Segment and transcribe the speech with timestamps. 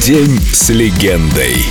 [0.00, 1.62] День с легендой.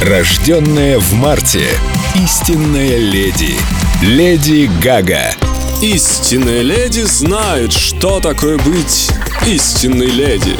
[0.00, 1.66] Рожденная в марте.
[2.14, 3.56] Истинная леди.
[4.02, 5.32] Леди Гага.
[5.82, 9.10] Истинная леди знает, что такое быть
[9.44, 10.56] истинной леди.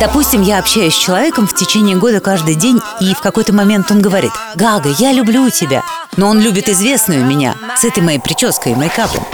[0.00, 4.02] Допустим, я общаюсь с человеком в течение года каждый день, и в какой-то момент он
[4.02, 5.84] говорит «Гага, я люблю тебя».
[6.16, 9.24] Но он любит известную меня с этой моей прической и мейкапом.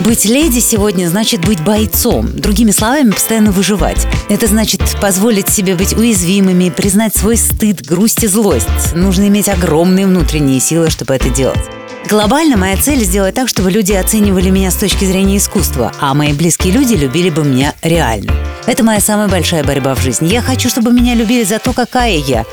[0.00, 4.06] Быть леди сегодня значит быть бойцом, другими словами, постоянно выживать.
[4.28, 8.94] Это значит позволить себе быть уязвимыми, признать свой стыд, грусть и злость.
[8.94, 11.60] Нужно иметь огромные внутренние силы, чтобы это делать.
[12.08, 16.32] Глобально моя цель сделать так, чтобы люди оценивали меня с точки зрения искусства, а мои
[16.32, 18.32] близкие люди любили бы меня реально.
[18.66, 20.28] Это моя самая большая борьба в жизни.
[20.28, 22.44] Я хочу, чтобы меня любили за то, какая я,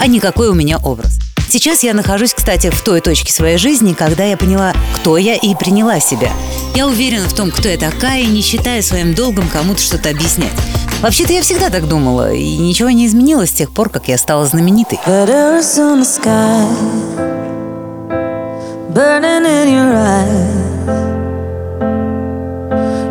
[0.00, 1.18] а не какой у меня образ.
[1.48, 5.54] Сейчас я нахожусь, кстати, в той точке своей жизни, когда я поняла, кто я и
[5.54, 6.32] приняла себя.
[6.74, 10.52] Я уверена в том, кто я такая, и не считаю своим долгом кому-то что-то объяснять.
[11.00, 14.46] Вообще-то я всегда так думала, и ничего не изменилось с тех пор, как я стала
[14.46, 14.98] знаменитой.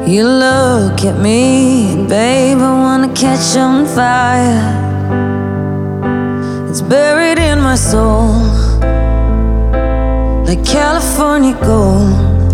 [0.08, 4.85] You look at me, babe, I wanna catch on fire.
[6.76, 8.34] It's buried in my soul
[10.44, 12.52] like California gold.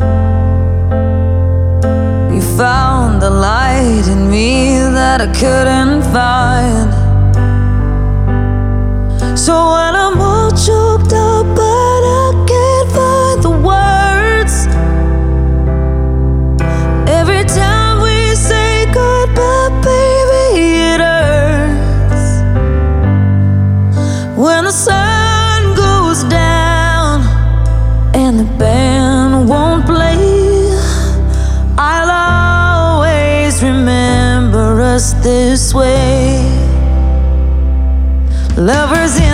[2.32, 6.92] You found the light in me that I couldn't find.
[9.36, 10.52] So when I'm all
[24.72, 27.20] the sun goes down
[28.16, 30.72] and the band won't play,
[31.78, 32.12] I'll
[33.00, 36.40] always remember us this way.
[38.56, 39.31] Lovers in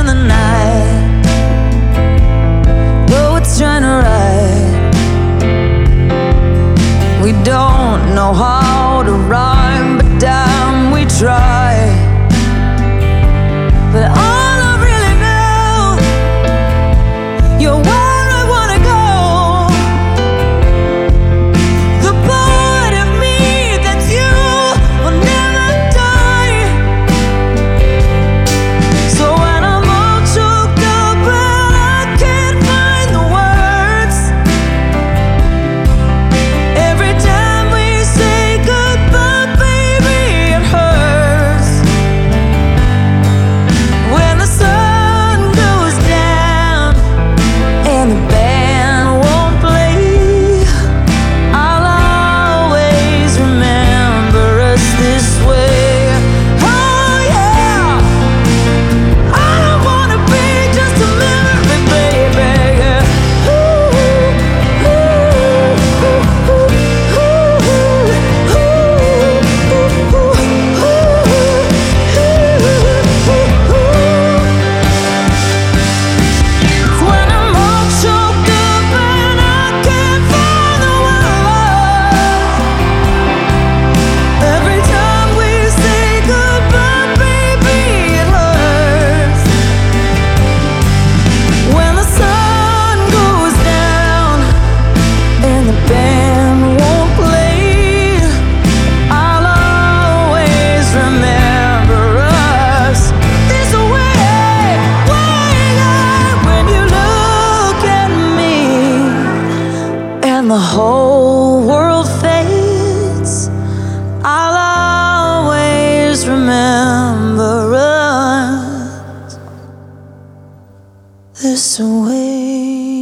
[121.42, 122.98] this way.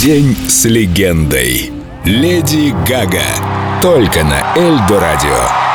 [0.00, 1.72] День с легендой.
[2.04, 3.20] Леди Гага.
[3.82, 5.69] Только на Эльдо радио.